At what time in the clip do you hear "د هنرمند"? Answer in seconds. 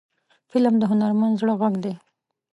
0.79-1.39